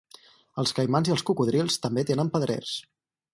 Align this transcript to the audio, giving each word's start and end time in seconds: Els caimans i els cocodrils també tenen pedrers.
Els 0.61 0.71
caimans 0.79 1.11
i 1.11 1.13
els 1.17 1.23
cocodrils 1.27 1.77
també 1.85 2.05
tenen 2.11 2.33
pedrers. 2.39 2.73